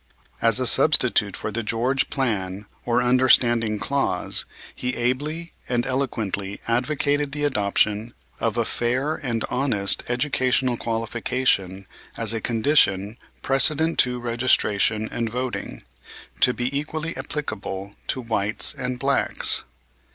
As 0.41 0.59
a 0.59 0.65
substitute 0.65 1.37
for 1.37 1.51
the 1.51 1.61
George 1.61 2.09
plan 2.09 2.65
or 2.85 3.03
understanding 3.03 3.77
clause, 3.77 4.45
he 4.73 4.95
ably 4.97 5.53
and 5.69 5.85
eloquently 5.85 6.59
advocated 6.67 7.33
the 7.33 7.43
adoption 7.43 8.15
of 8.39 8.57
a 8.57 8.65
fair 8.65 9.13
and 9.17 9.43
honest 9.51 10.01
educational 10.09 10.75
qualification 10.75 11.85
as 12.17 12.33
a 12.33 12.41
condition 12.41 13.17
precedent 13.43 13.99
to 13.99 14.19
registration 14.19 15.07
and 15.11 15.29
voting, 15.29 15.83
to 16.39 16.51
be 16.51 16.75
equally 16.75 17.15
applicable 17.15 17.93
to 18.07 18.21
whites 18.21 18.73
and 18.75 18.97
blacks. 18.97 19.65